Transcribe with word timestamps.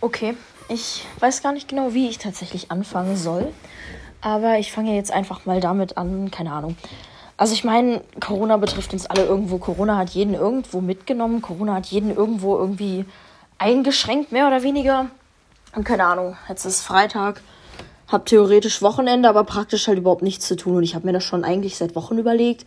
Okay, 0.00 0.34
ich 0.68 1.04
weiß 1.18 1.42
gar 1.42 1.52
nicht 1.52 1.68
genau, 1.68 1.92
wie 1.92 2.08
ich 2.08 2.18
tatsächlich 2.18 2.70
anfangen 2.70 3.16
soll. 3.16 3.52
Aber 4.22 4.58
ich 4.58 4.72
fange 4.72 4.94
jetzt 4.94 5.12
einfach 5.12 5.46
mal 5.46 5.60
damit 5.60 5.96
an, 5.96 6.30
keine 6.30 6.52
Ahnung. 6.52 6.76
Also 7.36 7.54
ich 7.54 7.64
meine, 7.64 8.02
Corona 8.20 8.56
betrifft 8.58 8.92
uns 8.92 9.06
alle 9.06 9.24
irgendwo. 9.24 9.58
Corona 9.58 9.96
hat 9.96 10.10
jeden 10.10 10.34
irgendwo 10.34 10.80
mitgenommen. 10.80 11.40
Corona 11.40 11.74
hat 11.74 11.86
jeden 11.86 12.14
irgendwo 12.14 12.56
irgendwie 12.56 13.06
eingeschränkt, 13.58 14.30
mehr 14.30 14.46
oder 14.46 14.62
weniger. 14.62 15.06
Und 15.74 15.84
keine 15.84 16.04
Ahnung, 16.04 16.36
jetzt 16.48 16.64
ist 16.64 16.82
Freitag, 16.82 17.40
hab 18.08 18.26
theoretisch 18.26 18.82
Wochenende, 18.82 19.28
aber 19.28 19.44
praktisch 19.44 19.86
halt 19.86 19.98
überhaupt 19.98 20.22
nichts 20.22 20.46
zu 20.46 20.56
tun. 20.56 20.76
Und 20.76 20.82
ich 20.82 20.94
habe 20.94 21.06
mir 21.06 21.12
das 21.12 21.24
schon 21.24 21.44
eigentlich 21.44 21.76
seit 21.76 21.94
Wochen 21.94 22.18
überlegt. 22.18 22.66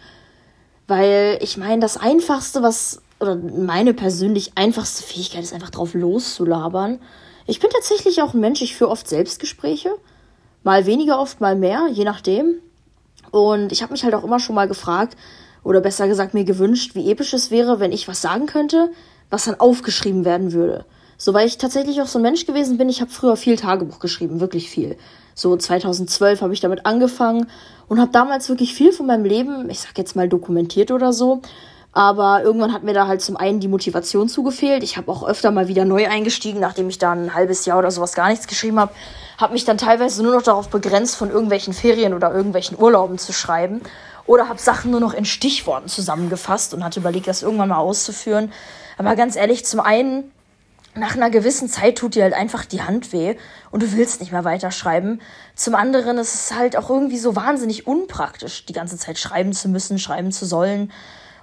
Weil 0.88 1.38
ich 1.42 1.58
meine, 1.58 1.80
das 1.80 1.98
Einfachste, 1.98 2.62
was, 2.62 3.02
oder 3.24 3.36
meine 3.36 3.94
persönlich 3.94 4.52
einfachste 4.56 5.04
Fähigkeit 5.04 5.44
ist 5.44 5.54
einfach 5.54 5.72
drauf 5.72 5.94
loszulabern. 5.94 7.00
Ich 7.48 7.60
bin 7.60 7.70
tatsächlich 7.72 8.22
auch 8.22 8.34
ein 8.34 8.40
Mensch, 8.40 8.62
ich 8.62 8.76
führe 8.76 8.92
oft 8.92 9.08
Selbstgespräche. 9.08 9.90
Mal 10.64 10.86
weniger 10.86 11.20
oft, 11.20 11.42
mal 11.42 11.56
mehr, 11.56 11.88
je 11.92 12.04
nachdem. 12.04 12.56
Und 13.32 13.72
ich 13.72 13.82
habe 13.82 13.92
mich 13.92 14.04
halt 14.04 14.14
auch 14.14 14.24
immer 14.24 14.40
schon 14.40 14.56
mal 14.56 14.68
gefragt, 14.68 15.18
oder 15.64 15.82
besser 15.82 16.08
gesagt 16.08 16.34
mir 16.34 16.44
gewünscht, 16.44 16.96
wie 16.96 17.10
episch 17.10 17.34
es 17.34 17.50
wäre, 17.50 17.80
wenn 17.80 17.92
ich 17.92 18.08
was 18.08 18.22
sagen 18.22 18.46
könnte, 18.46 18.92
was 19.30 19.46
dann 19.46 19.60
aufgeschrieben 19.60 20.26
werden 20.26 20.52
würde. 20.52 20.86
So, 21.18 21.34
weil 21.34 21.48
ich 21.48 21.58
tatsächlich 21.58 22.02
auch 22.02 22.08
so 22.08 22.20
ein 22.20 22.24
Mensch 22.24 22.46
gewesen 22.46 22.78
bin, 22.78 22.90
ich 22.90 23.02
habe 23.02 23.12
früher 23.12 23.38
viel 23.38 23.56
Tagebuch 23.56 24.00
geschrieben, 24.00 24.40
wirklich 24.40 24.70
viel. 24.70 24.98
So 25.36 25.56
2012 25.56 26.42
habe 26.42 26.54
ich 26.54 26.60
damit 26.60 26.86
angefangen 26.86 27.48
und 27.88 28.00
habe 28.00 28.12
damals 28.12 28.50
wirklich 28.50 28.74
viel 28.74 28.92
von 28.92 29.08
meinem 29.08 29.26
Leben, 29.26 29.70
ich 29.70 29.80
sag 29.80 29.98
jetzt 29.98 30.16
mal 30.16 30.28
dokumentiert 30.28 30.92
oder 30.92 31.14
so, 31.14 31.42
aber 31.94 32.42
irgendwann 32.44 32.74
hat 32.74 32.84
mir 32.84 32.94
da 32.94 33.08
halt 33.08 33.22
zum 33.22 33.38
einen 33.38 33.60
die 33.60 33.68
Motivation 33.68 34.28
zugefehlt. 34.28 34.82
Ich 34.82 34.98
habe 34.98 35.12
auch 35.12 35.24
öfter 35.24 35.52
mal 35.52 35.68
wieder 35.68 35.86
neu 35.86 36.08
eingestiegen, 36.08 36.60
nachdem 36.60 36.90
ich 36.90 36.98
da 36.98 37.12
ein 37.12 37.36
halbes 37.36 37.66
Jahr 37.66 37.78
oder 37.78 37.92
sowas 37.92 38.14
gar 38.14 38.30
nichts 38.30 38.48
geschrieben 38.48 38.80
habe. 38.80 38.92
Habe 39.38 39.54
mich 39.54 39.64
dann 39.64 39.78
teilweise 39.78 40.24
nur 40.24 40.34
noch 40.34 40.42
darauf 40.42 40.70
begrenzt, 40.70 41.16
von 41.16 41.30
irgendwelchen 41.30 41.74
Ferien 41.74 42.16
oder 42.16 42.34
irgendwelchen 42.34 42.80
Urlauben 42.80 43.20
zu 43.20 43.32
schreiben. 43.32 43.82
Oder 44.26 44.50
habe 44.50 44.60
Sachen 44.60 44.90
nur 44.90 45.02
noch 45.02 45.14
in 45.14 45.26
Stichworten 45.26 45.88
zusammengefasst 45.88 46.74
und 46.74 46.84
hatte 46.84 47.00
überlegt, 47.00 47.28
das 47.28 47.44
irgendwann 47.44 47.70
mal 47.70 47.78
auszuführen. 47.78 48.52
Aber 48.98 49.16
ganz 49.16 49.36
ehrlich, 49.36 49.64
zum 49.66 49.80
einen, 49.80 50.32
nach 50.96 51.16
einer 51.16 51.30
gewissen 51.30 51.70
Zeit 51.70 51.98
tut 51.98 52.16
dir 52.16 52.24
halt 52.24 52.34
einfach 52.34 52.66
die 52.66 52.82
Hand 52.82 53.14
weh 53.14 53.36
und 53.70 53.84
du 53.84 53.92
willst 53.94 54.20
nicht 54.20 54.32
mehr 54.32 54.46
weiterschreiben. 54.46 55.22
Zum 55.56 55.76
anderen 55.76 56.18
ist 56.18 56.34
es 56.34 56.58
halt 56.58 56.76
auch 56.76 56.90
irgendwie 56.90 57.18
so 57.18 57.36
wahnsinnig 57.36 57.86
unpraktisch, 57.86 58.66
die 58.66 58.74
ganze 58.74 58.98
Zeit 58.98 59.20
schreiben 59.20 59.54
zu 59.54 59.70
müssen, 59.70 60.00
schreiben 60.00 60.32
zu 60.32 60.46
sollen. 60.46 60.92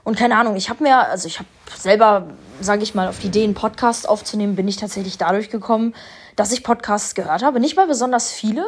Und 0.05 0.17
keine 0.17 0.37
Ahnung, 0.37 0.57
ich 0.57 0.71
habe 0.71 0.83
mir, 0.83 1.09
also 1.09 1.27
ich 1.29 1.39
habe 1.39 1.49
selber, 1.77 2.29
sage 2.61 2.83
ich 2.83 2.95
mal, 2.95 3.09
auf 3.09 3.19
die 3.19 3.29
Idee, 3.29 3.45
einen 3.45 3.55
Podcast 3.55 4.09
aufzunehmen, 4.09 4.57
bin 4.57 4.69
ich 4.69 4.77
tatsächlich 4.77 5.19
dadurch 5.19 5.51
gekommen, 5.51 5.95
dass 6.37 6.53
ich 6.53 6.65
Podcasts 6.65 7.15
gehört 7.15 7.43
habe. 7.43 7.61
Nicht 7.61 7.77
mal 7.77 7.87
besonders 7.87 8.33
viele, 8.33 8.65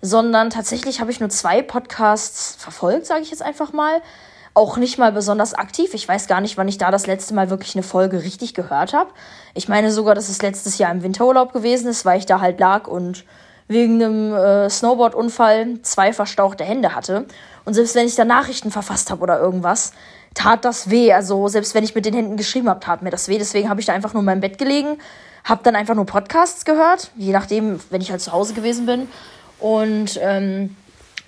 sondern 0.00 0.50
tatsächlich 0.50 1.00
habe 1.00 1.10
ich 1.10 1.20
nur 1.20 1.28
zwei 1.30 1.62
Podcasts 1.62 2.56
verfolgt, 2.56 3.06
sage 3.06 3.22
ich 3.22 3.30
jetzt 3.30 3.42
einfach 3.42 3.72
mal. 3.72 4.00
Auch 4.54 4.76
nicht 4.76 4.98
mal 4.98 5.12
besonders 5.12 5.54
aktiv. 5.54 5.94
Ich 5.94 6.08
weiß 6.08 6.26
gar 6.26 6.40
nicht, 6.40 6.56
wann 6.56 6.68
ich 6.68 6.78
da 6.78 6.90
das 6.90 7.06
letzte 7.06 7.34
Mal 7.34 7.50
wirklich 7.50 7.76
eine 7.76 7.84
Folge 7.84 8.22
richtig 8.22 8.54
gehört 8.54 8.92
habe. 8.92 9.10
Ich 9.54 9.68
meine 9.68 9.92
sogar, 9.92 10.14
dass 10.14 10.28
es 10.28 10.42
letztes 10.42 10.78
Jahr 10.78 10.90
im 10.90 11.02
Winterurlaub 11.02 11.52
gewesen 11.52 11.88
ist, 11.88 12.04
weil 12.04 12.18
ich 12.18 12.26
da 12.26 12.40
halt 12.40 12.58
lag 12.58 12.88
und 12.88 13.24
wegen 13.68 14.02
einem 14.02 14.34
äh, 14.34 14.70
Snowboard-Unfall 14.70 15.82
zwei 15.82 16.12
verstauchte 16.12 16.64
Hände 16.64 16.94
hatte. 16.94 17.26
Und 17.64 17.74
selbst 17.74 17.94
wenn 17.94 18.06
ich 18.06 18.16
da 18.16 18.24
Nachrichten 18.24 18.70
verfasst 18.70 19.10
habe 19.10 19.22
oder 19.22 19.38
irgendwas, 19.38 19.92
tat 20.34 20.64
das 20.64 20.90
weh. 20.90 21.12
Also 21.12 21.48
selbst 21.48 21.74
wenn 21.74 21.84
ich 21.84 21.94
mit 21.94 22.06
den 22.06 22.14
Händen 22.14 22.36
geschrieben 22.36 22.68
habe, 22.68 22.80
tat 22.80 23.02
mir 23.02 23.10
das 23.10 23.28
weh. 23.28 23.38
Deswegen 23.38 23.68
habe 23.68 23.80
ich 23.80 23.86
da 23.86 23.92
einfach 23.92 24.12
nur 24.12 24.20
in 24.20 24.26
meinem 24.26 24.40
Bett 24.40 24.58
gelegen, 24.58 24.98
habe 25.44 25.62
dann 25.62 25.76
einfach 25.76 25.94
nur 25.94 26.06
Podcasts 26.06 26.64
gehört, 26.64 27.10
je 27.16 27.32
nachdem, 27.32 27.80
wenn 27.90 28.00
ich 28.00 28.10
halt 28.10 28.20
zu 28.20 28.32
Hause 28.32 28.54
gewesen 28.54 28.86
bin. 28.86 29.08
Und 29.58 30.18
ähm, 30.22 30.76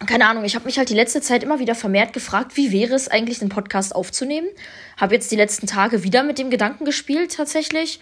keine 0.07 0.27
Ahnung, 0.27 0.45
ich 0.45 0.55
habe 0.55 0.65
mich 0.65 0.79
halt 0.79 0.89
die 0.89 0.95
letzte 0.95 1.21
Zeit 1.21 1.43
immer 1.43 1.59
wieder 1.59 1.75
vermehrt 1.75 2.13
gefragt, 2.13 2.57
wie 2.57 2.73
wäre 2.73 2.95
es 2.95 3.09
eigentlich, 3.09 3.39
den 3.39 3.49
Podcast 3.49 3.95
aufzunehmen. 3.95 4.49
Habe 4.97 5.15
jetzt 5.15 5.31
die 5.31 5.37
letzten 5.37 5.67
Tage 5.67 6.03
wieder 6.03 6.23
mit 6.23 6.39
dem 6.39 6.51
Gedanken 6.51 6.85
gespielt 6.85 7.35
tatsächlich. 7.37 8.01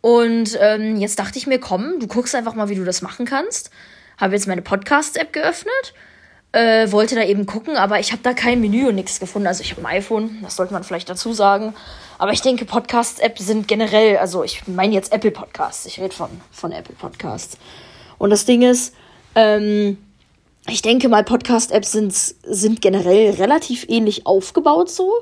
Und 0.00 0.58
ähm, 0.60 0.96
jetzt 0.96 1.18
dachte 1.18 1.38
ich 1.38 1.46
mir, 1.46 1.58
komm, 1.58 1.98
du 1.98 2.06
guckst 2.06 2.34
einfach 2.34 2.54
mal, 2.54 2.68
wie 2.68 2.74
du 2.74 2.84
das 2.84 3.02
machen 3.02 3.26
kannst. 3.26 3.70
Habe 4.18 4.34
jetzt 4.34 4.46
meine 4.46 4.62
Podcast-App 4.62 5.32
geöffnet 5.32 5.94
äh, 6.54 6.92
wollte 6.92 7.16
da 7.16 7.24
eben 7.24 7.46
gucken, 7.46 7.76
aber 7.76 7.98
ich 7.98 8.12
habe 8.12 8.22
da 8.22 8.32
kein 8.32 8.60
Menü 8.60 8.86
und 8.86 8.94
nichts 8.94 9.18
gefunden. 9.18 9.48
Also 9.48 9.62
ich 9.62 9.72
habe 9.72 9.82
ein 9.82 9.96
iPhone, 9.98 10.38
das 10.42 10.56
sollte 10.56 10.72
man 10.72 10.84
vielleicht 10.84 11.10
dazu 11.10 11.32
sagen. 11.32 11.74
Aber 12.16 12.32
ich 12.32 12.42
denke, 12.42 12.64
Podcast-Apps 12.64 13.44
sind 13.44 13.66
generell, 13.66 14.18
also 14.18 14.44
ich 14.44 14.66
meine 14.68 14.94
jetzt 14.94 15.12
Apple 15.12 15.32
Podcasts. 15.32 15.84
Ich 15.86 16.00
rede 16.00 16.14
von, 16.14 16.30
von 16.52 16.70
Apple 16.70 16.94
Podcasts. 16.94 17.58
Und 18.18 18.30
das 18.30 18.44
Ding 18.44 18.62
ist, 18.62 18.94
ähm, 19.34 19.98
ich 20.68 20.80
denke 20.80 21.08
mal, 21.08 21.24
Podcast-Apps 21.24 21.90
sind, 21.90 22.14
sind 22.14 22.80
generell 22.80 23.32
relativ 23.32 23.86
ähnlich 23.88 24.24
aufgebaut 24.24 24.90
so. 24.90 25.12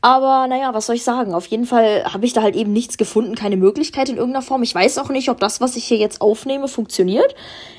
Aber 0.00 0.48
naja, 0.48 0.74
was 0.74 0.86
soll 0.86 0.96
ich 0.96 1.04
sagen? 1.04 1.32
Auf 1.32 1.46
jeden 1.46 1.64
Fall 1.64 2.04
habe 2.12 2.26
ich 2.26 2.34
da 2.34 2.42
halt 2.42 2.56
eben 2.56 2.74
nichts 2.74 2.98
gefunden, 2.98 3.36
keine 3.36 3.56
Möglichkeit 3.56 4.10
in 4.10 4.16
irgendeiner 4.16 4.42
Form. 4.42 4.62
Ich 4.62 4.74
weiß 4.74 4.98
auch 4.98 5.08
nicht, 5.08 5.30
ob 5.30 5.40
das, 5.40 5.62
was 5.62 5.76
ich 5.76 5.84
hier 5.84 5.96
jetzt 5.96 6.20
aufnehme, 6.20 6.68
funktioniert. 6.68 7.34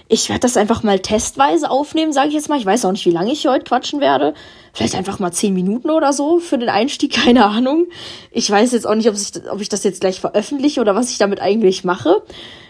Ich 0.07 0.29
werde 0.29 0.41
das 0.41 0.55
einfach 0.55 0.83
mal 0.83 0.99
testweise 0.99 1.71
aufnehmen, 1.71 2.13
sage 2.13 2.27
ich 2.27 2.35
jetzt 2.35 2.47
mal. 2.47 2.59
Ich 2.59 2.65
weiß 2.65 2.85
auch 2.85 2.91
nicht, 2.91 3.05
wie 3.07 3.11
lange 3.11 3.31
ich 3.31 3.41
hier 3.41 3.51
heute 3.51 3.63
quatschen 3.63 4.01
werde. 4.01 4.35
Vielleicht 4.71 4.93
einfach 4.93 5.17
mal 5.17 5.31
zehn 5.31 5.53
Minuten 5.53 5.89
oder 5.89 6.13
so 6.13 6.39
für 6.39 6.59
den 6.59 6.69
Einstieg, 6.69 7.13
keine 7.25 7.45
Ahnung. 7.45 7.87
Ich 8.31 8.49
weiß 8.49 8.71
jetzt 8.73 8.85
auch 8.85 8.95
nicht, 8.95 9.09
ob 9.09 9.15
ich, 9.15 9.31
ob 9.49 9.61
ich 9.61 9.69
das 9.69 9.83
jetzt 9.83 10.01
gleich 10.01 10.21
veröffentliche 10.21 10.79
oder 10.79 10.93
was 10.93 11.09
ich 11.09 11.17
damit 11.17 11.41
eigentlich 11.41 11.83
mache. 11.83 12.21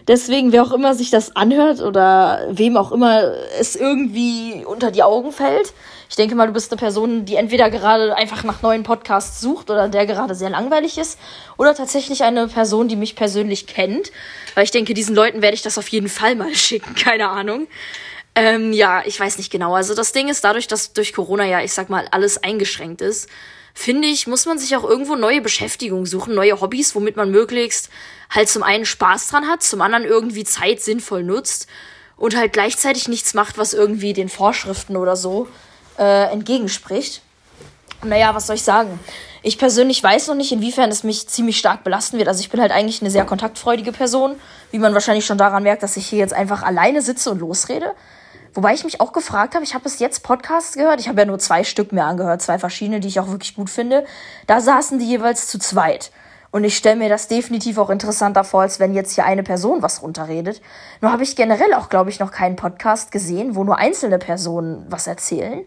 Deswegen, 0.07 0.51
wer 0.51 0.63
auch 0.63 0.71
immer 0.71 0.93
sich 0.93 1.09
das 1.09 1.35
anhört 1.35 1.81
oder 1.81 2.47
wem 2.51 2.77
auch 2.77 2.91
immer 2.91 3.33
es 3.59 3.75
irgendwie 3.75 4.63
unter 4.63 4.91
die 4.91 5.01
Augen 5.01 5.31
fällt, 5.31 5.73
ich 6.09 6.15
denke 6.15 6.35
mal, 6.35 6.47
du 6.47 6.53
bist 6.53 6.71
eine 6.71 6.79
Person, 6.79 7.25
die 7.25 7.35
entweder 7.35 7.69
gerade 7.69 8.15
einfach 8.15 8.43
nach 8.43 8.61
neuen 8.61 8.83
Podcasts 8.83 9.41
sucht 9.41 9.71
oder 9.71 9.89
der 9.89 10.05
gerade 10.05 10.35
sehr 10.35 10.49
langweilig 10.49 10.97
ist 10.97 11.19
oder 11.57 11.73
tatsächlich 11.73 12.23
eine 12.23 12.47
Person, 12.47 12.87
die 12.87 12.95
mich 12.95 13.15
persönlich 13.15 13.65
kennt, 13.65 14.11
weil 14.53 14.63
ich 14.63 14.71
denke, 14.71 14.93
diesen 14.93 15.15
Leuten 15.15 15.41
werde 15.41 15.55
ich 15.55 15.63
das 15.63 15.77
auf 15.77 15.87
jeden 15.87 16.09
Fall 16.09 16.35
mal 16.35 16.53
schicken, 16.55 16.93
keine 16.95 17.24
Ahnung. 17.29 17.67
Ähm, 18.35 18.73
ja, 18.73 19.03
ich 19.05 19.19
weiß 19.19 19.37
nicht 19.37 19.51
genau. 19.51 19.75
Also 19.75 19.95
das 19.95 20.11
Ding 20.11 20.27
ist, 20.27 20.43
dadurch, 20.43 20.67
dass 20.67 20.93
durch 20.93 21.13
Corona 21.13 21.45
ja, 21.45 21.61
ich 21.61 21.73
sag 21.73 21.89
mal, 21.89 22.07
alles 22.11 22.43
eingeschränkt 22.43 23.01
ist, 23.01 23.29
finde 23.73 24.07
ich, 24.07 24.27
muss 24.27 24.45
man 24.45 24.59
sich 24.59 24.75
auch 24.75 24.83
irgendwo 24.83 25.15
neue 25.15 25.41
Beschäftigung 25.41 26.05
suchen, 26.05 26.35
neue 26.35 26.59
Hobbys, 26.59 26.95
womit 26.95 27.15
man 27.15 27.31
möglichst 27.31 27.89
halt 28.29 28.49
zum 28.49 28.63
einen 28.63 28.85
Spaß 28.85 29.27
dran 29.27 29.47
hat, 29.47 29.63
zum 29.63 29.81
anderen 29.81 30.05
irgendwie 30.05 30.43
Zeit 30.43 30.81
sinnvoll 30.81 31.23
nutzt 31.23 31.67
und 32.17 32.35
halt 32.35 32.53
gleichzeitig 32.53 33.07
nichts 33.07 33.33
macht, 33.33 33.57
was 33.57 33.73
irgendwie 33.73 34.13
den 34.13 34.29
Vorschriften 34.29 34.95
oder 34.97 35.15
so 35.15 35.47
äh, 35.97 36.31
entgegenspricht. 36.31 37.21
Naja, 38.03 38.35
was 38.35 38.47
soll 38.47 38.55
ich 38.55 38.63
sagen? 38.63 38.99
Ich 39.47 39.59
persönlich 39.59 40.01
weiß 40.01 40.29
noch 40.29 40.33
nicht, 40.33 40.51
inwiefern 40.51 40.89
es 40.89 41.03
mich 41.03 41.29
ziemlich 41.29 41.59
stark 41.59 41.83
belasten 41.83 42.17
wird. 42.17 42.27
Also 42.27 42.39
ich 42.39 42.49
bin 42.49 42.59
halt 42.59 42.71
eigentlich 42.71 43.01
eine 43.01 43.11
sehr 43.11 43.25
kontaktfreudige 43.25 43.91
Person, 43.91 44.37
wie 44.71 44.79
man 44.79 44.95
wahrscheinlich 44.95 45.23
schon 45.23 45.37
daran 45.37 45.61
merkt, 45.61 45.83
dass 45.83 45.97
ich 45.97 46.07
hier 46.07 46.17
jetzt 46.17 46.33
einfach 46.33 46.63
alleine 46.63 47.03
sitze 47.03 47.29
und 47.29 47.37
losrede. 47.37 47.93
Wobei 48.55 48.73
ich 48.73 48.83
mich 48.83 49.01
auch 49.01 49.13
gefragt 49.13 49.53
habe, 49.53 49.63
ich 49.63 49.75
habe 49.75 49.83
bis 49.83 49.99
jetzt 49.99 50.23
Podcasts 50.23 50.73
gehört, 50.73 50.99
ich 50.99 51.07
habe 51.09 51.21
ja 51.21 51.25
nur 51.27 51.37
zwei 51.37 51.63
Stück 51.63 51.91
mehr 51.91 52.05
angehört, 52.05 52.41
zwei 52.41 52.57
verschiedene, 52.57 52.99
die 52.99 53.07
ich 53.07 53.19
auch 53.19 53.27
wirklich 53.27 53.53
gut 53.53 53.69
finde. 53.69 54.05
Da 54.47 54.61
saßen 54.61 54.97
die 54.97 55.05
jeweils 55.05 55.47
zu 55.47 55.59
zweit. 55.59 56.09
Und 56.49 56.63
ich 56.63 56.75
stelle 56.75 56.95
mir 56.95 57.09
das 57.09 57.27
definitiv 57.27 57.77
auch 57.77 57.91
interessanter 57.91 58.45
vor, 58.45 58.61
als 58.61 58.79
wenn 58.79 58.95
jetzt 58.95 59.13
hier 59.13 59.25
eine 59.25 59.43
Person 59.43 59.83
was 59.83 60.01
runterredet. 60.01 60.59
Nur 61.01 61.11
habe 61.11 61.21
ich 61.21 61.35
generell 61.35 61.75
auch, 61.75 61.89
glaube 61.89 62.09
ich, 62.09 62.19
noch 62.19 62.31
keinen 62.31 62.55
Podcast 62.55 63.11
gesehen, 63.11 63.55
wo 63.55 63.63
nur 63.63 63.77
einzelne 63.77 64.17
Personen 64.17 64.87
was 64.89 65.05
erzählen. 65.05 65.63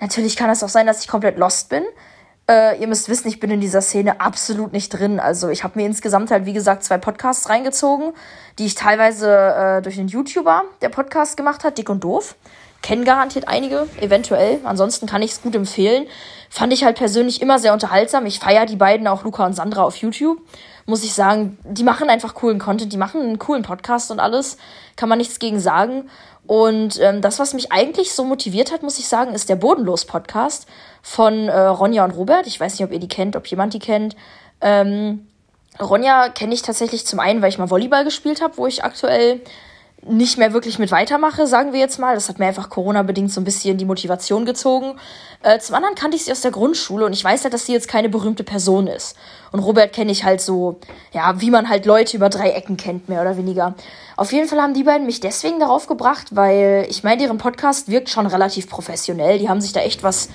Natürlich 0.00 0.34
kann 0.34 0.48
es 0.48 0.62
auch 0.62 0.70
sein, 0.70 0.86
dass 0.86 1.02
ich 1.02 1.08
komplett 1.08 1.36
lost 1.36 1.68
bin. 1.68 1.84
Äh, 2.52 2.78
ihr 2.82 2.86
müsst 2.86 3.08
wissen, 3.08 3.28
ich 3.28 3.40
bin 3.40 3.50
in 3.50 3.60
dieser 3.60 3.80
Szene 3.80 4.20
absolut 4.20 4.74
nicht 4.74 4.90
drin. 4.90 5.20
Also 5.20 5.48
ich 5.48 5.64
habe 5.64 5.78
mir 5.78 5.86
insgesamt 5.86 6.30
halt, 6.30 6.44
wie 6.44 6.52
gesagt, 6.52 6.84
zwei 6.84 6.98
Podcasts 6.98 7.48
reingezogen, 7.48 8.12
die 8.58 8.66
ich 8.66 8.74
teilweise 8.74 9.30
äh, 9.30 9.80
durch 9.80 9.98
einen 9.98 10.08
YouTuber, 10.08 10.64
der 10.82 10.90
Podcast 10.90 11.38
gemacht 11.38 11.64
hat, 11.64 11.78
Dick 11.78 11.88
und 11.88 12.04
Doof. 12.04 12.36
Kennen 12.82 13.04
garantiert 13.04 13.48
einige, 13.48 13.86
eventuell. 14.00 14.58
Ansonsten 14.64 15.06
kann 15.06 15.22
ich 15.22 15.30
es 15.30 15.42
gut 15.42 15.54
empfehlen. 15.54 16.06
Fand 16.50 16.72
ich 16.72 16.84
halt 16.84 16.96
persönlich 16.96 17.40
immer 17.40 17.58
sehr 17.58 17.72
unterhaltsam. 17.72 18.26
Ich 18.26 18.40
feiere 18.40 18.66
die 18.66 18.76
beiden, 18.76 19.06
auch 19.06 19.24
Luca 19.24 19.46
und 19.46 19.54
Sandra 19.54 19.84
auf 19.84 19.96
YouTube. 19.96 20.38
Muss 20.84 21.04
ich 21.04 21.14
sagen, 21.14 21.56
die 21.64 21.84
machen 21.84 22.10
einfach 22.10 22.34
coolen 22.34 22.58
Content, 22.58 22.92
die 22.92 22.96
machen 22.96 23.22
einen 23.22 23.38
coolen 23.38 23.62
Podcast 23.62 24.10
und 24.10 24.18
alles. 24.18 24.58
Kann 24.96 25.08
man 25.08 25.18
nichts 25.18 25.38
gegen 25.38 25.60
sagen. 25.60 26.10
Und 26.46 27.00
ähm, 27.00 27.20
das, 27.20 27.38
was 27.38 27.54
mich 27.54 27.70
eigentlich 27.70 28.12
so 28.12 28.24
motiviert 28.24 28.72
hat, 28.72 28.82
muss 28.82 28.98
ich 28.98 29.06
sagen, 29.06 29.32
ist 29.32 29.48
der 29.48 29.56
Bodenlos-Podcast 29.56 30.66
von 31.00 31.48
äh, 31.48 31.58
Ronja 31.58 32.04
und 32.04 32.10
Robert. 32.10 32.46
Ich 32.48 32.58
weiß 32.58 32.74
nicht, 32.74 32.84
ob 32.84 32.92
ihr 32.92 32.98
die 32.98 33.08
kennt, 33.08 33.36
ob 33.36 33.46
jemand 33.46 33.74
die 33.74 33.78
kennt. 33.78 34.16
Ähm, 34.60 35.28
Ronja 35.80 36.28
kenne 36.28 36.52
ich 36.52 36.62
tatsächlich 36.62 37.06
zum 37.06 37.20
einen, 37.20 37.42
weil 37.42 37.48
ich 37.48 37.58
mal 37.58 37.70
Volleyball 37.70 38.04
gespielt 38.04 38.42
habe, 38.42 38.56
wo 38.56 38.66
ich 38.66 38.84
aktuell 38.84 39.40
nicht 40.04 40.36
mehr 40.36 40.52
wirklich 40.52 40.78
mit 40.78 40.90
weitermache, 40.90 41.46
sagen 41.46 41.72
wir 41.72 41.78
jetzt 41.78 41.98
mal. 41.98 42.14
Das 42.14 42.28
hat 42.28 42.38
mir 42.38 42.46
einfach 42.46 42.70
Corona-bedingt 42.70 43.30
so 43.30 43.40
ein 43.40 43.44
bisschen 43.44 43.78
die 43.78 43.84
Motivation 43.84 44.44
gezogen. 44.44 44.98
Äh, 45.42 45.60
zum 45.60 45.76
anderen 45.76 45.94
kannte 45.94 46.16
ich 46.16 46.24
sie 46.24 46.32
aus 46.32 46.40
der 46.40 46.50
Grundschule 46.50 47.06
und 47.06 47.12
ich 47.12 47.22
weiß 47.22 47.44
halt, 47.44 47.54
dass 47.54 47.66
sie 47.66 47.72
jetzt 47.72 47.86
keine 47.86 48.08
berühmte 48.08 48.42
Person 48.42 48.88
ist. 48.88 49.16
Und 49.52 49.60
Robert 49.60 49.92
kenne 49.92 50.10
ich 50.10 50.24
halt 50.24 50.40
so, 50.40 50.80
ja, 51.12 51.40
wie 51.40 51.50
man 51.50 51.68
halt 51.68 51.86
Leute 51.86 52.16
über 52.16 52.30
drei 52.30 52.50
Ecken 52.50 52.76
kennt, 52.76 53.08
mehr 53.08 53.20
oder 53.20 53.36
weniger. 53.36 53.74
Auf 54.16 54.32
jeden 54.32 54.48
Fall 54.48 54.60
haben 54.60 54.74
die 54.74 54.84
beiden 54.84 55.06
mich 55.06 55.20
deswegen 55.20 55.60
darauf 55.60 55.86
gebracht, 55.86 56.28
weil 56.30 56.86
ich 56.88 57.04
meine, 57.04 57.22
deren 57.22 57.38
Podcast 57.38 57.88
wirkt 57.88 58.10
schon 58.10 58.26
relativ 58.26 58.68
professionell. 58.68 59.38
Die 59.38 59.48
haben 59.48 59.60
sich 59.60 59.72
da 59.72 59.80
echt 59.80 60.02
was 60.02 60.28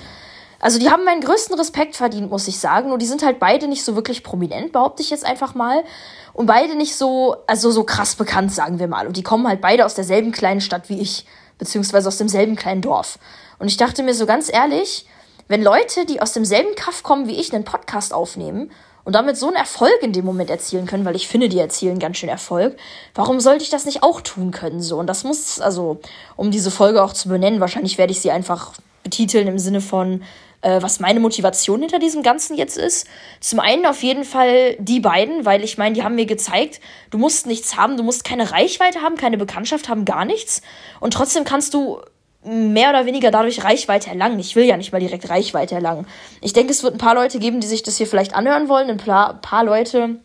also 0.60 0.78
die 0.78 0.90
haben 0.90 1.04
meinen 1.04 1.20
größten 1.20 1.56
Respekt 1.56 1.96
verdient, 1.96 2.30
muss 2.30 2.48
ich 2.48 2.58
sagen. 2.58 2.88
Nur 2.88 2.98
die 2.98 3.06
sind 3.06 3.22
halt 3.22 3.38
beide 3.38 3.68
nicht 3.68 3.84
so 3.84 3.94
wirklich 3.94 4.24
prominent, 4.24 4.72
behaupte 4.72 5.02
ich 5.02 5.10
jetzt 5.10 5.24
einfach 5.24 5.54
mal. 5.54 5.84
Und 6.32 6.46
beide 6.46 6.74
nicht 6.74 6.96
so, 6.96 7.36
also 7.46 7.70
so 7.70 7.84
krass 7.84 8.16
bekannt, 8.16 8.52
sagen 8.52 8.78
wir 8.78 8.88
mal. 8.88 9.06
Und 9.06 9.16
die 9.16 9.22
kommen 9.22 9.46
halt 9.46 9.60
beide 9.60 9.84
aus 9.84 9.94
derselben 9.94 10.32
kleinen 10.32 10.60
Stadt 10.60 10.88
wie 10.88 11.00
ich, 11.00 11.26
beziehungsweise 11.58 12.08
aus 12.08 12.18
demselben 12.18 12.56
kleinen 12.56 12.82
Dorf. 12.82 13.18
Und 13.58 13.68
ich 13.68 13.76
dachte 13.76 14.02
mir 14.02 14.14
so 14.14 14.26
ganz 14.26 14.52
ehrlich, 14.52 15.06
wenn 15.46 15.62
Leute, 15.62 16.04
die 16.04 16.20
aus 16.20 16.32
demselben 16.32 16.74
Kaff 16.74 17.02
kommen 17.02 17.26
wie 17.28 17.40
ich, 17.40 17.54
einen 17.54 17.64
Podcast 17.64 18.12
aufnehmen 18.12 18.70
und 19.04 19.14
damit 19.14 19.36
so 19.36 19.46
einen 19.46 19.56
Erfolg 19.56 20.02
in 20.02 20.12
dem 20.12 20.24
Moment 20.24 20.50
erzielen 20.50 20.86
können, 20.86 21.04
weil 21.04 21.16
ich 21.16 21.28
finde, 21.28 21.48
die 21.48 21.58
erzielen 21.58 21.98
ganz 21.98 22.18
schön 22.18 22.28
Erfolg, 22.28 22.76
warum 23.14 23.40
sollte 23.40 23.64
ich 23.64 23.70
das 23.70 23.86
nicht 23.86 24.02
auch 24.02 24.20
tun 24.20 24.50
können? 24.50 24.82
So, 24.82 24.98
und 24.98 25.06
das 25.06 25.24
muss, 25.24 25.60
also, 25.60 26.00
um 26.36 26.50
diese 26.50 26.70
Folge 26.70 27.02
auch 27.02 27.14
zu 27.14 27.28
benennen, 27.28 27.60
wahrscheinlich 27.60 27.96
werde 27.96 28.12
ich 28.12 28.20
sie 28.20 28.30
einfach 28.30 28.74
betiteln 29.08 29.48
im 29.48 29.58
Sinne 29.58 29.80
von 29.80 30.22
äh, 30.60 30.82
was 30.82 31.00
meine 31.00 31.20
Motivation 31.20 31.80
hinter 31.80 31.98
diesem 31.98 32.22
Ganzen 32.22 32.56
jetzt 32.56 32.76
ist. 32.76 33.06
Zum 33.40 33.60
einen 33.60 33.86
auf 33.86 34.02
jeden 34.02 34.24
Fall 34.24 34.76
die 34.78 35.00
beiden, 35.00 35.44
weil 35.44 35.62
ich 35.62 35.78
meine, 35.78 35.94
die 35.94 36.02
haben 36.02 36.16
mir 36.16 36.26
gezeigt, 36.26 36.80
du 37.10 37.18
musst 37.18 37.46
nichts 37.46 37.76
haben, 37.76 37.96
du 37.96 38.02
musst 38.02 38.24
keine 38.24 38.50
Reichweite 38.50 39.00
haben, 39.00 39.16
keine 39.16 39.38
Bekanntschaft 39.38 39.88
haben, 39.88 40.04
gar 40.04 40.24
nichts. 40.24 40.62
Und 41.00 41.14
trotzdem 41.14 41.44
kannst 41.44 41.74
du 41.74 42.00
mehr 42.44 42.90
oder 42.90 43.06
weniger 43.06 43.30
dadurch 43.30 43.64
Reichweite 43.64 44.10
erlangen. 44.10 44.38
Ich 44.38 44.56
will 44.56 44.64
ja 44.64 44.76
nicht 44.76 44.92
mal 44.92 45.00
direkt 45.00 45.28
Reichweite 45.28 45.74
erlangen. 45.74 46.06
Ich 46.40 46.52
denke, 46.52 46.72
es 46.72 46.82
wird 46.82 46.94
ein 46.94 46.98
paar 46.98 47.14
Leute 47.14 47.38
geben, 47.38 47.60
die 47.60 47.66
sich 47.66 47.82
das 47.82 47.96
hier 47.96 48.06
vielleicht 48.06 48.34
anhören 48.34 48.68
wollen, 48.68 48.90
ein 48.90 48.96
paar, 48.96 49.40
paar 49.40 49.64
Leute, 49.64 50.16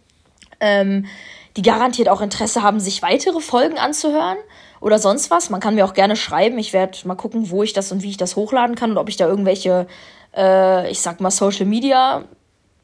ähm, 0.60 1.06
die 1.58 1.62
garantiert 1.62 2.10
auch 2.10 2.22
Interesse 2.22 2.64
haben, 2.64 2.80
sich 2.80 3.02
weitere 3.02 3.40
Folgen 3.40 3.78
anzuhören 3.78 4.38
oder 4.84 5.00
sonst 5.00 5.32
was. 5.32 5.50
Man 5.50 5.62
kann 5.62 5.76
mir 5.76 5.86
auch 5.86 5.94
gerne 5.94 6.16
schreiben. 6.16 6.58
Ich 6.60 6.74
werde 6.74 6.98
mal 7.06 7.16
gucken, 7.16 7.50
wo 7.50 7.64
ich 7.64 7.74
das 7.74 7.92
und 7.92 8.04
wie 8.04 8.10
ich 8.10 8.18
das 8.18 8.36
hochladen 8.36 8.76
kann 8.76 8.92
und 8.92 8.98
ob 8.98 9.10
ich 9.10 9.18
da 9.18 9.28
irgendwelche 9.28 9.88
äh, 10.36 10.90
ich 10.90 11.02
sag 11.02 11.22
mal, 11.22 11.32
Social 11.32 11.66
Media 11.66 12.26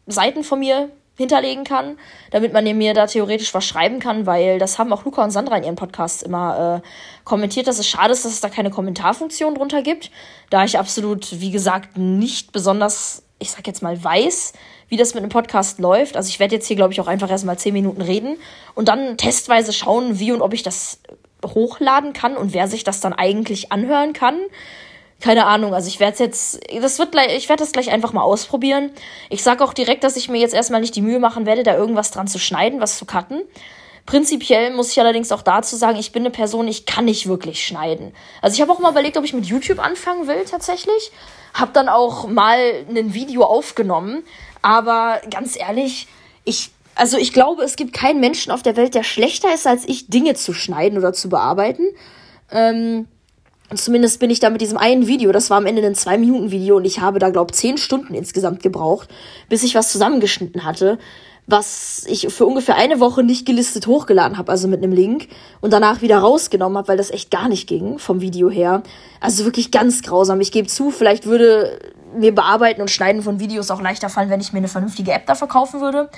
Seiten 0.07 0.44
von 0.44 0.60
mir 0.60 0.90
hinterlegen 1.18 1.66
kann, 1.66 1.98
damit 2.31 2.54
man 2.54 2.63
mir 2.78 2.94
da 2.94 3.06
theoretisch 3.06 3.54
was 3.54 3.66
schreiben 3.66 4.00
kann, 4.00 4.25
weil 4.25 4.57
das 4.57 4.80
haben 4.80 4.94
auch 4.94 5.04
Luca 5.04 5.22
und 5.22 5.31
Sandra 5.31 5.57
in 5.57 5.66
ihren 5.66 5.75
Podcasts 5.75 6.24
immer 6.24 6.81
äh, 6.81 6.88
kommentiert, 7.25 7.68
dass 7.68 7.78
es 7.78 7.90
schade 7.90 8.13
ist, 8.13 8.24
dass 8.24 8.31
es 8.31 8.40
da 8.40 8.48
keine 8.48 8.72
Kommentarfunktion 8.72 9.54
drunter 9.54 9.81
gibt, 9.81 10.12
da 10.50 10.63
ich 10.63 10.80
absolut, 10.80 11.42
wie 11.42 11.51
gesagt, 11.51 11.98
nicht 11.98 12.54
besonders, 12.54 13.24
ich 13.38 13.51
sag 13.51 13.68
jetzt 13.68 13.84
mal, 13.84 14.01
weiß, 14.01 14.54
wie 14.88 14.96
das 14.96 15.13
mit 15.13 15.22
einem 15.22 15.30
Podcast 15.30 15.80
läuft. 15.80 16.16
Also 16.16 16.30
ich 16.30 16.40
werde 16.40 16.56
jetzt 16.56 16.68
hier, 16.68 16.78
glaube 16.78 16.94
ich, 16.94 17.01
auch 17.01 17.07
einfach 17.07 17.30
erstmal 17.30 17.60
zehn 17.60 17.74
Minuten 17.74 18.01
reden 18.01 18.38
und 18.74 18.88
dann 18.88 19.18
testweise 19.18 19.74
schauen, 19.74 20.19
wie 20.19 20.31
und 20.31 20.42
ob 20.42 20.54
ich 20.54 20.63
das 20.63 21.01
hochladen 21.45 22.13
kann 22.13 22.38
und 22.38 22.53
wer 22.53 22.68
sich 22.68 22.83
das 22.83 23.00
dann 23.00 23.13
eigentlich 23.13 23.71
anhören 23.71 24.13
kann 24.13 24.38
keine 25.21 25.45
Ahnung, 25.45 25.74
also 25.74 25.88
ich 25.88 26.00
werde 26.00 26.13
es 26.13 26.19
jetzt, 26.19 26.81
das 26.81 26.97
wird 26.97 27.12
gleich, 27.12 27.36
ich 27.36 27.50
werde 27.50 27.62
das 27.62 27.74
gleich 27.74 27.91
einfach 27.91 28.13
mal 28.13 28.21
ausprobieren. 28.21 28.91
Ich 29.30 29.44
sage 29.44 29.63
auch 29.63 29.74
direkt, 29.74 30.03
dass 30.03 30.15
ich 30.15 30.30
mir 30.30 30.39
jetzt 30.39 30.53
erstmal 30.53 30.80
nicht 30.80 30.95
die 30.95 31.01
Mühe 31.01 31.19
machen 31.19 31.45
werde, 31.45 31.63
da 31.63 31.75
irgendwas 31.75 32.12
dran 32.12 32.27
zu 32.27 32.39
schneiden, 32.39 32.80
was 32.80 32.97
zu 32.97 33.06
cutten. 33.06 33.41
Prinzipiell 34.06 34.74
muss 34.74 34.91
ich 34.91 35.00
allerdings 35.00 35.31
auch 35.31 35.41
dazu 35.41 35.75
sagen, 35.75 36.00
ich 36.00 36.13
bin 36.13 36.24
eine 36.24 36.31
Person, 36.31 36.68
ich 36.68 36.86
kann 36.86 37.06
nicht 37.06 37.27
wirklich 37.27 37.65
schneiden. 37.65 38.13
Also 38.41 38.56
ich 38.56 38.62
habe 38.62 38.71
auch 38.71 38.80
mal 38.80 38.91
überlegt, 38.91 39.18
ob 39.18 39.25
ich 39.25 39.33
mit 39.33 39.45
YouTube 39.45 39.80
anfangen 39.80 40.27
will 40.27 40.45
tatsächlich. 40.45 41.12
Hab 41.53 41.74
dann 41.74 41.89
auch 41.89 42.27
mal 42.27 42.86
ein 42.89 43.13
Video 43.13 43.44
aufgenommen, 43.44 44.24
aber 44.62 45.19
ganz 45.30 45.59
ehrlich, 45.59 46.07
ich 46.45 46.71
also 47.00 47.18
ich 47.18 47.34
glaube, 47.34 47.63
es 47.63 47.75
gibt 47.75 47.94
keinen 47.94 48.19
Menschen 48.19 48.51
auf 48.51 48.62
der 48.62 48.75
Welt, 48.75 48.94
der 48.94 49.04
schlechter 49.04 49.54
ist 49.54 49.66
als 49.66 49.88
ich, 49.88 50.07
Dinge 50.07 50.36
zu 50.36 50.54
schneiden 50.54 50.98
oder 50.98 51.13
zu 51.13 51.30
bearbeiten. 51.30 51.84
Ähm, 52.51 53.07
Zumindest 53.75 54.19
bin 54.19 54.31
ich 54.31 54.40
da 54.40 54.50
mit 54.50 54.62
diesem 54.62 54.80
einen 54.80 55.06
Video, 55.06 55.31
das 55.31 55.51
war 55.51 55.57
am 55.57 55.68
Ende 55.68 55.86
ein 55.86 55.94
2-Minuten-Video 55.94 56.78
und 56.78 56.86
ich 56.86 57.01
habe 57.01 57.19
da, 57.19 57.30
glaube 57.30 57.51
ich, 57.51 57.57
10 57.60 57.78
Stunden 57.78 58.16
insgesamt 58.16 58.63
gebraucht, 58.63 59.10
bis 59.48 59.62
ich 59.62 59.75
was 59.75 59.92
zusammengeschnitten 59.92 60.66
hatte, 60.66 60.98
was 61.46 62.04
ich 62.07 62.34
für 62.34 62.48
ungefähr 62.48 62.78
eine 62.78 63.00
Woche 63.00 63.22
nicht 63.22 63.46
gelistet 63.46 63.86
hochgeladen 63.86 64.40
habe, 64.40 64.51
also 64.51 64.68
mit 64.68 64.81
einem 64.81 64.92
Link 64.92 65.28
und 65.62 65.72
danach 65.72 66.01
wieder 66.01 66.18
rausgenommen 66.18 66.80
habe, 66.80 66.88
weil 66.88 66.98
das 66.98 67.12
echt 67.12 67.30
gar 67.30 67.48
nicht 67.48 67.68
ging 67.68 68.00
vom 68.00 68.22
Video 68.22 68.50
her. 68.50 68.81
Also 69.19 69.46
wirklich 69.46 69.69
ganz 69.69 70.01
grausam. 70.01 70.42
Ich 70.42 70.51
gebe 70.51 70.68
zu, 70.68 70.90
vielleicht 70.90 71.28
würde 71.28 71.80
mir 72.18 72.34
bearbeiten 72.34 72.81
und 72.81 72.90
schneiden 72.90 73.22
von 73.22 73.40
Videos 73.40 73.69
auch 73.69 73.81
leichter 73.81 74.10
fallen, 74.10 74.31
wenn 74.31 74.42
ich 74.42 74.51
mir 74.51 74.60
eine 74.60 74.68
vernünftige 74.68 75.12
App 75.12 75.28
dafür 75.28 75.48
kaufen 75.48 75.80
würde. 75.80 76.10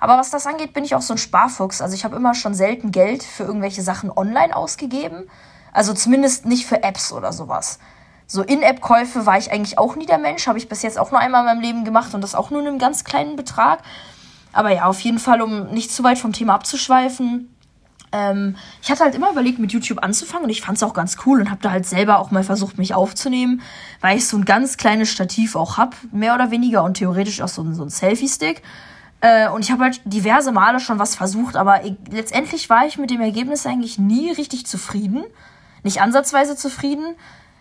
Aber 0.00 0.16
was 0.16 0.30
das 0.30 0.46
angeht, 0.46 0.72
bin 0.72 0.84
ich 0.84 0.94
auch 0.94 1.02
so 1.02 1.14
ein 1.14 1.18
Sparfuchs. 1.18 1.80
Also 1.80 1.94
ich 1.94 2.04
habe 2.04 2.16
immer 2.16 2.34
schon 2.34 2.54
selten 2.54 2.92
Geld 2.92 3.22
für 3.22 3.44
irgendwelche 3.44 3.82
Sachen 3.82 4.10
online 4.10 4.54
ausgegeben. 4.54 5.28
Also 5.72 5.92
zumindest 5.94 6.46
nicht 6.46 6.66
für 6.66 6.82
Apps 6.82 7.12
oder 7.12 7.32
sowas. 7.32 7.78
So 8.26 8.42
In-App-Käufe 8.42 9.26
war 9.26 9.38
ich 9.38 9.50
eigentlich 9.50 9.78
auch 9.78 9.96
nie 9.96 10.06
der 10.06 10.18
Mensch. 10.18 10.46
Habe 10.46 10.58
ich 10.58 10.68
bis 10.68 10.82
jetzt 10.82 10.98
auch 10.98 11.10
nur 11.10 11.20
einmal 11.20 11.40
in 11.40 11.46
meinem 11.46 11.60
Leben 11.60 11.84
gemacht 11.84 12.14
und 12.14 12.20
das 12.20 12.34
auch 12.34 12.50
nur 12.50 12.60
in 12.60 12.68
einem 12.68 12.78
ganz 12.78 13.04
kleinen 13.04 13.36
Betrag. 13.36 13.80
Aber 14.52 14.70
ja, 14.70 14.84
auf 14.84 15.00
jeden 15.00 15.18
Fall, 15.18 15.40
um 15.40 15.68
nicht 15.68 15.90
zu 15.90 16.04
weit 16.04 16.18
vom 16.18 16.32
Thema 16.32 16.54
abzuschweifen. 16.54 17.54
Ähm, 18.12 18.56
ich 18.82 18.90
hatte 18.90 19.04
halt 19.04 19.14
immer 19.14 19.30
überlegt, 19.30 19.58
mit 19.58 19.72
YouTube 19.72 20.02
anzufangen 20.02 20.44
und 20.44 20.50
ich 20.50 20.62
fand 20.62 20.76
es 20.76 20.82
auch 20.82 20.94
ganz 20.94 21.16
cool 21.26 21.40
und 21.40 21.50
habe 21.50 21.60
da 21.62 21.70
halt 21.70 21.86
selber 21.86 22.18
auch 22.18 22.30
mal 22.30 22.42
versucht, 22.42 22.78
mich 22.78 22.94
aufzunehmen, 22.94 23.62
weil 24.00 24.16
ich 24.16 24.26
so 24.26 24.36
ein 24.36 24.44
ganz 24.44 24.76
kleines 24.76 25.10
Stativ 25.10 25.56
auch 25.56 25.76
habe, 25.76 25.96
mehr 26.12 26.34
oder 26.34 26.50
weniger 26.50 26.84
und 26.84 26.94
theoretisch 26.94 27.42
auch 27.42 27.48
so, 27.48 27.70
so 27.72 27.82
ein 27.82 27.90
Selfie-Stick. 27.90 28.62
Äh, 29.20 29.48
und 29.48 29.64
ich 29.64 29.70
habe 29.70 29.84
halt 29.84 30.00
diverse 30.04 30.52
Male 30.52 30.80
schon 30.80 30.98
was 30.98 31.14
versucht, 31.14 31.56
aber 31.56 31.84
ich, 31.84 31.94
letztendlich 32.10 32.70
war 32.70 32.86
ich 32.86 32.98
mit 32.98 33.10
dem 33.10 33.20
Ergebnis 33.20 33.66
eigentlich 33.66 33.98
nie 33.98 34.30
richtig 34.30 34.66
zufrieden 34.66 35.24
nicht 35.82 36.00
ansatzweise 36.00 36.56
zufrieden, 36.56 37.16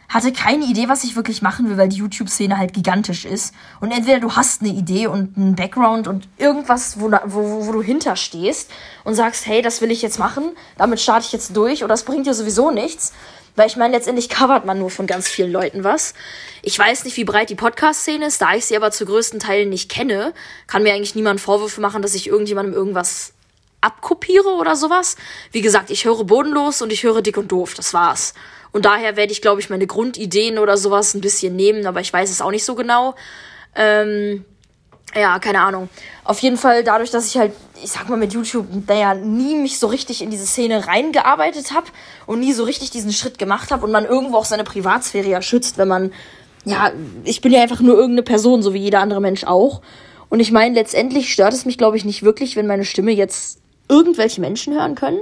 hatte 0.10 0.32
keine 0.32 0.66
Idee, 0.66 0.88
was 0.88 1.04
ich 1.04 1.18
wirklich 1.18 1.42
machen 1.42 1.70
will, 1.70 1.78
weil 1.78 1.90
die 1.90 1.98
YouTube-Szene 1.98 2.58
halt 2.58 2.74
gigantisch 2.74 3.26
ist. 3.26 3.54
Und 3.82 3.92
entweder 3.92 4.22
du 4.22 4.34
hast 4.38 4.62
eine 4.62 4.72
Idee 4.72 5.08
und 5.08 5.36
einen 5.36 5.56
Background 5.56 6.08
und 6.08 6.30
irgendwas, 6.38 7.00
wo, 7.00 7.12
wo, 7.26 7.68
wo 7.68 7.72
du 7.74 7.82
hinterstehst 7.82 8.72
und 9.04 9.16
sagst, 9.16 9.46
hey, 9.48 9.62
das 9.62 9.82
will 9.82 9.92
ich 9.92 10.02
jetzt 10.02 10.18
machen, 10.18 10.52
damit 10.78 11.02
starte 11.02 11.26
ich 11.26 11.34
jetzt 11.34 11.56
durch 11.58 11.84
oder 11.84 11.90
das 11.90 12.04
bringt 12.04 12.26
dir 12.26 12.34
sowieso 12.34 12.72
nichts. 12.72 13.12
Weil 13.58 13.68
ich 13.68 13.76
meine, 13.76 13.96
letztendlich 13.96 14.30
covert 14.30 14.66
man 14.66 14.78
nur 14.78 14.92
von 14.92 15.08
ganz 15.08 15.28
vielen 15.28 15.52
Leuten 15.52 15.84
was. 15.84 16.14
Ich 16.62 16.78
weiß 16.78 17.04
nicht, 17.06 17.18
wie 17.18 17.24
breit 17.24 17.50
die 17.50 17.56
Podcast-Szene 17.56 18.28
ist, 18.28 18.40
da 18.40 18.54
ich 18.54 18.66
sie 18.66 18.78
aber 18.78 18.92
zu 18.92 19.04
größten 19.04 19.40
Teilen 19.40 19.70
nicht 19.70 19.90
kenne, 19.90 20.34
kann 20.68 20.84
mir 20.84 20.94
eigentlich 20.94 21.16
niemand 21.16 21.42
Vorwürfe 21.42 21.82
machen, 21.82 22.04
dass 22.04 22.14
ich 22.14 22.28
irgendjemandem 22.28 22.76
irgendwas 22.76 23.34
abkopiere 23.82 24.50
oder 24.50 24.76
sowas. 24.76 25.16
Wie 25.52 25.62
gesagt, 25.62 25.90
ich 25.90 26.06
höre 26.06 26.24
bodenlos 26.24 26.84
und 26.84 26.94
ich 26.94 27.02
höre 27.02 27.24
dick 27.24 27.38
und 27.38 27.52
doof. 27.52 27.74
Das 27.74 27.96
war's. 27.96 28.36
Und 28.72 28.86
daher 28.86 29.16
werde 29.16 29.32
ich, 29.32 29.42
glaube 29.42 29.60
ich, 29.60 29.72
meine 29.72 29.88
Grundideen 29.88 30.60
oder 30.60 30.78
sowas 30.78 31.16
ein 31.16 31.22
bisschen 31.22 31.56
nehmen, 31.56 31.88
aber 31.88 32.00
ich 32.00 32.14
weiß 32.14 32.30
es 32.30 32.42
auch 32.42 32.52
nicht 32.52 32.64
so 32.64 32.76
genau. 32.76 33.16
Ähm, 33.76 34.46
ja, 35.18 35.40
keine 35.40 35.62
Ahnung. 35.62 35.90
Auf 36.24 36.40
jeden 36.40 36.58
Fall 36.58 36.84
dadurch, 36.84 37.12
dass 37.12 37.28
ich 37.28 37.38
halt, 37.38 37.54
ich 37.84 37.92
sag 37.92 38.10
mal, 38.10 38.18
mit 38.18 38.34
YouTube, 38.34 38.68
naja, 38.88 39.14
nie 39.14 39.56
mich 39.56 39.80
so 39.80 39.88
richtig 39.88 40.22
in 40.22 40.30
diese 40.30 40.46
Szene 40.46 40.88
reingearbeitet 40.88 41.72
habe 41.72 41.88
und 42.26 42.40
nie 42.40 42.54
so 42.54 42.64
richtig 42.64 42.92
diesen 42.92 43.12
Schritt 43.12 43.38
gemacht 43.38 43.72
habe 43.72 43.86
und 43.86 43.92
man 43.92 44.06
irgendwo 44.06 44.38
auch 44.38 44.46
seine 44.46 44.64
Privatsphäre 44.64 45.28
ja 45.28 45.42
schützt, 45.42 45.78
wenn 45.78 45.88
man, 45.88 46.12
ja, 46.66 46.92
ich 47.24 47.42
bin 47.42 47.52
ja 47.52 47.62
einfach 47.62 47.80
nur 47.80 47.96
irgendeine 47.96 48.24
Person, 48.24 48.62
so 48.62 48.74
wie 48.74 48.80
jeder 48.80 49.00
andere 49.00 49.22
Mensch 49.22 49.44
auch. 49.44 49.82
Und 50.30 50.40
ich 50.40 50.52
meine, 50.52 50.76
letztendlich 50.76 51.32
stört 51.32 51.54
es 51.54 51.66
mich, 51.66 51.78
glaube 51.78 51.98
ich, 51.98 52.06
nicht 52.06 52.24
wirklich, 52.24 52.56
wenn 52.56 52.68
meine 52.68 52.86
Stimme 52.86 53.12
jetzt 53.12 53.60
irgendwelche 53.90 54.42
Menschen 54.42 54.74
hören 54.74 54.96
können. 54.96 55.22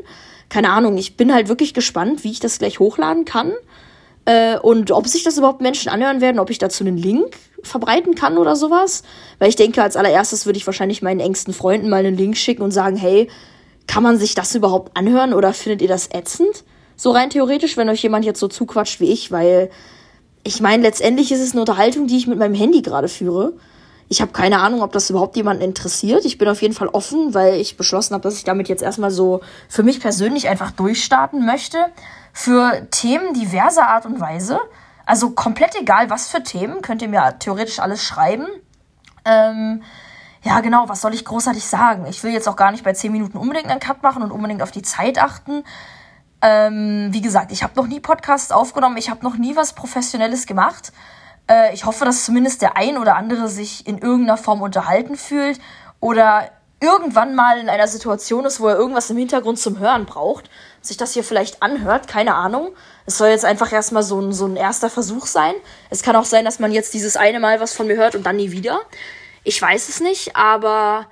Keine 0.49 0.71
Ahnung, 0.71 0.97
ich 0.97 1.17
bin 1.17 1.33
halt 1.33 1.47
wirklich 1.47 1.73
gespannt, 1.73 2.23
wie 2.23 2.31
ich 2.31 2.39
das 2.39 2.59
gleich 2.59 2.79
hochladen 2.79 3.25
kann. 3.25 3.53
Äh, 4.25 4.57
und 4.57 4.91
ob 4.91 5.07
sich 5.07 5.23
das 5.23 5.37
überhaupt 5.37 5.61
Menschen 5.61 5.89
anhören 5.89 6.21
werden, 6.21 6.39
ob 6.39 6.49
ich 6.49 6.57
dazu 6.57 6.83
einen 6.83 6.97
Link 6.97 7.37
verbreiten 7.63 8.15
kann 8.15 8.37
oder 8.37 8.55
sowas. 8.55 9.03
Weil 9.39 9.49
ich 9.49 9.55
denke, 9.55 9.81
als 9.81 9.95
allererstes 9.95 10.45
würde 10.45 10.57
ich 10.57 10.65
wahrscheinlich 10.65 11.01
meinen 11.01 11.19
engsten 11.19 11.53
Freunden 11.53 11.89
mal 11.89 12.05
einen 12.05 12.17
Link 12.17 12.37
schicken 12.37 12.63
und 12.63 12.71
sagen, 12.71 12.95
hey, 12.95 13.29
kann 13.87 14.03
man 14.03 14.17
sich 14.17 14.33
das 14.33 14.55
überhaupt 14.55 14.97
anhören 14.97 15.33
oder 15.33 15.53
findet 15.53 15.81
ihr 15.81 15.87
das 15.87 16.09
ätzend? 16.11 16.63
So 16.95 17.11
rein 17.11 17.29
theoretisch, 17.29 17.77
wenn 17.77 17.89
euch 17.89 18.01
jemand 18.01 18.25
jetzt 18.25 18.39
so 18.39 18.47
zuquatscht 18.47 18.99
wie 18.99 19.11
ich, 19.11 19.31
weil 19.31 19.69
ich 20.43 20.61
meine, 20.61 20.83
letztendlich 20.83 21.31
ist 21.31 21.41
es 21.41 21.51
eine 21.51 21.61
Unterhaltung, 21.61 22.07
die 22.07 22.17
ich 22.17 22.27
mit 22.27 22.39
meinem 22.39 22.53
Handy 22.53 22.81
gerade 22.81 23.07
führe. 23.07 23.53
Ich 24.07 24.21
habe 24.21 24.31
keine 24.31 24.59
Ahnung, 24.59 24.83
ob 24.83 24.91
das 24.91 25.09
überhaupt 25.09 25.35
jemanden 25.35 25.63
interessiert. 25.63 26.25
Ich 26.25 26.37
bin 26.37 26.47
auf 26.47 26.61
jeden 26.61 26.75
Fall 26.75 26.87
offen, 26.87 27.33
weil 27.33 27.59
ich 27.59 27.77
beschlossen 27.77 28.13
habe, 28.13 28.21
dass 28.21 28.37
ich 28.37 28.43
damit 28.43 28.69
jetzt 28.69 28.83
erstmal 28.83 29.09
so 29.09 29.41
für 29.67 29.81
mich 29.81 29.99
persönlich 29.99 30.47
einfach 30.47 30.71
durchstarten 30.71 31.45
möchte. 31.45 31.77
Für 32.37 32.89
Themen 32.91 33.33
diverser 33.33 33.87
Art 33.87 34.05
und 34.05 34.19
Weise. 34.19 34.59
Also 35.05 35.29
komplett 35.29 35.73
egal, 35.79 36.09
was 36.09 36.27
für 36.27 36.43
Themen, 36.43 36.81
könnt 36.81 37.01
ihr 37.01 37.07
mir 37.07 37.39
theoretisch 37.39 37.79
alles 37.79 38.03
schreiben. 38.03 38.45
Ähm, 39.23 39.83
ja, 40.43 40.59
genau, 40.59 40.89
was 40.89 40.99
soll 40.99 41.13
ich 41.13 41.23
großartig 41.23 41.63
sagen? 41.63 42.05
Ich 42.07 42.21
will 42.23 42.33
jetzt 42.33 42.49
auch 42.49 42.57
gar 42.57 42.71
nicht 42.71 42.83
bei 42.83 42.91
10 42.91 43.13
Minuten 43.13 43.37
unbedingt 43.37 43.69
einen 43.69 43.79
Cut 43.79 44.03
machen 44.03 44.21
und 44.21 44.31
unbedingt 44.31 44.61
auf 44.61 44.71
die 44.71 44.81
Zeit 44.81 45.17
achten. 45.17 45.63
Ähm, 46.41 47.07
wie 47.11 47.21
gesagt, 47.21 47.53
ich 47.53 47.63
habe 47.63 47.73
noch 47.77 47.87
nie 47.87 48.01
Podcasts 48.01 48.51
aufgenommen, 48.51 48.97
ich 48.97 49.09
habe 49.09 49.23
noch 49.23 49.37
nie 49.37 49.55
was 49.55 49.71
Professionelles 49.71 50.45
gemacht. 50.45 50.91
Äh, 51.49 51.73
ich 51.73 51.85
hoffe, 51.85 52.03
dass 52.03 52.25
zumindest 52.25 52.61
der 52.61 52.75
ein 52.75 52.97
oder 52.97 53.15
andere 53.15 53.47
sich 53.47 53.87
in 53.87 53.97
irgendeiner 53.97 54.37
Form 54.37 54.61
unterhalten 54.61 55.15
fühlt 55.15 55.61
oder 56.01 56.51
irgendwann 56.85 57.35
mal 57.35 57.59
in 57.59 57.69
einer 57.69 57.87
Situation 57.87 58.45
ist, 58.45 58.59
wo 58.59 58.67
er 58.67 58.77
irgendwas 58.77 59.09
im 59.09 59.17
Hintergrund 59.17 59.59
zum 59.59 59.79
Hören 59.79 60.05
braucht, 60.05 60.49
sich 60.81 60.97
das 60.97 61.13
hier 61.13 61.23
vielleicht 61.23 61.61
anhört, 61.61 62.07
keine 62.07 62.35
Ahnung. 62.35 62.73
Es 63.05 63.17
soll 63.17 63.29
jetzt 63.29 63.45
einfach 63.45 63.71
erstmal 63.71 64.03
so 64.03 64.19
ein, 64.19 64.33
so 64.33 64.45
ein 64.45 64.55
erster 64.55 64.89
Versuch 64.89 65.25
sein. 65.25 65.53
Es 65.89 66.03
kann 66.03 66.15
auch 66.15 66.25
sein, 66.25 66.45
dass 66.45 66.59
man 66.59 66.71
jetzt 66.71 66.93
dieses 66.93 67.17
eine 67.17 67.39
Mal 67.39 67.59
was 67.59 67.73
von 67.73 67.87
mir 67.87 67.97
hört 67.97 68.15
und 68.15 68.23
dann 68.23 68.37
nie 68.37 68.51
wieder. 68.51 68.81
Ich 69.43 69.61
weiß 69.61 69.89
es 69.89 69.99
nicht, 69.99 70.35
aber 70.35 71.07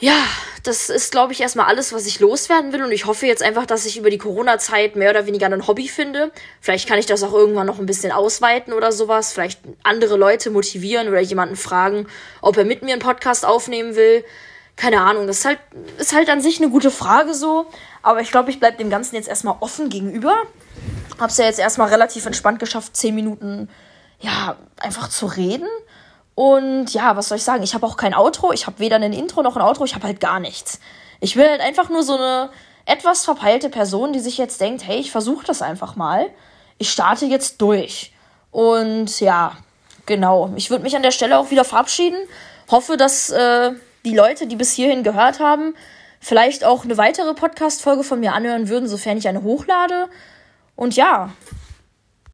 ja, 0.00 0.14
das 0.62 0.90
ist, 0.90 1.10
glaube 1.10 1.32
ich, 1.32 1.40
erstmal 1.40 1.66
alles, 1.66 1.92
was 1.92 2.06
ich 2.06 2.20
loswerden 2.20 2.72
will. 2.72 2.84
Und 2.84 2.92
ich 2.92 3.06
hoffe 3.06 3.26
jetzt 3.26 3.42
einfach, 3.42 3.66
dass 3.66 3.84
ich 3.84 3.98
über 3.98 4.10
die 4.10 4.18
Corona-Zeit 4.18 4.94
mehr 4.94 5.10
oder 5.10 5.26
weniger 5.26 5.46
ein 5.46 5.66
Hobby 5.66 5.88
finde. 5.88 6.30
Vielleicht 6.60 6.88
kann 6.88 7.00
ich 7.00 7.06
das 7.06 7.24
auch 7.24 7.32
irgendwann 7.32 7.66
noch 7.66 7.80
ein 7.80 7.86
bisschen 7.86 8.12
ausweiten 8.12 8.72
oder 8.72 8.92
sowas. 8.92 9.32
Vielleicht 9.32 9.60
andere 9.82 10.16
Leute 10.16 10.50
motivieren 10.50 11.08
oder 11.08 11.20
jemanden 11.20 11.56
fragen, 11.56 12.06
ob 12.42 12.56
er 12.56 12.64
mit 12.64 12.82
mir 12.82 12.92
einen 12.92 13.02
Podcast 13.02 13.44
aufnehmen 13.44 13.96
will. 13.96 14.24
Keine 14.78 15.00
Ahnung, 15.00 15.26
das 15.26 15.38
ist 15.38 15.44
halt, 15.44 15.58
ist 15.98 16.14
halt 16.14 16.30
an 16.30 16.40
sich 16.40 16.60
eine 16.60 16.70
gute 16.70 16.92
Frage 16.92 17.34
so. 17.34 17.66
Aber 18.00 18.20
ich 18.20 18.30
glaube, 18.30 18.50
ich 18.50 18.60
bleibe 18.60 18.76
dem 18.76 18.90
Ganzen 18.90 19.16
jetzt 19.16 19.28
erstmal 19.28 19.56
offen 19.58 19.88
gegenüber. 19.88 20.36
Hab's 21.18 21.36
ja 21.36 21.46
jetzt 21.46 21.58
erstmal 21.58 21.88
relativ 21.88 22.26
entspannt 22.26 22.60
geschafft, 22.60 22.96
zehn 22.96 23.16
Minuten, 23.16 23.68
ja, 24.20 24.56
einfach 24.76 25.08
zu 25.08 25.26
reden. 25.26 25.66
Und 26.36 26.94
ja, 26.94 27.16
was 27.16 27.26
soll 27.28 27.38
ich 27.38 27.44
sagen? 27.44 27.64
Ich 27.64 27.74
habe 27.74 27.84
auch 27.84 27.96
kein 27.96 28.14
Outro. 28.14 28.52
Ich 28.52 28.68
habe 28.68 28.78
weder 28.78 28.96
ein 28.96 29.12
Intro 29.12 29.42
noch 29.42 29.56
ein 29.56 29.62
Outro. 29.62 29.84
Ich 29.84 29.96
habe 29.96 30.06
halt 30.06 30.20
gar 30.20 30.38
nichts. 30.38 30.78
Ich 31.18 31.34
will 31.34 31.48
halt 31.48 31.60
einfach 31.60 31.88
nur 31.88 32.04
so 32.04 32.14
eine 32.14 32.50
etwas 32.84 33.24
verpeilte 33.24 33.70
Person, 33.70 34.12
die 34.12 34.20
sich 34.20 34.38
jetzt 34.38 34.60
denkt, 34.60 34.86
hey, 34.86 35.00
ich 35.00 35.10
versuche 35.10 35.44
das 35.44 35.60
einfach 35.60 35.96
mal. 35.96 36.30
Ich 36.78 36.90
starte 36.90 37.26
jetzt 37.26 37.60
durch. 37.60 38.12
Und 38.52 39.18
ja, 39.18 39.56
genau. 40.06 40.52
Ich 40.54 40.70
würde 40.70 40.84
mich 40.84 40.94
an 40.94 41.02
der 41.02 41.10
Stelle 41.10 41.36
auch 41.36 41.50
wieder 41.50 41.64
verabschieden. 41.64 42.18
Hoffe, 42.70 42.96
dass 42.96 43.30
äh, 43.30 43.72
die 44.04 44.14
Leute, 44.14 44.46
die 44.46 44.56
bis 44.56 44.72
hierhin 44.72 45.02
gehört 45.02 45.40
haben, 45.40 45.74
vielleicht 46.20 46.64
auch 46.64 46.84
eine 46.84 46.96
weitere 46.96 47.34
Podcast-Folge 47.34 48.04
von 48.04 48.20
mir 48.20 48.32
anhören 48.32 48.68
würden, 48.68 48.88
sofern 48.88 49.18
ich 49.18 49.28
eine 49.28 49.42
hochlade. 49.42 50.08
Und 50.76 50.96
ja, 50.96 51.32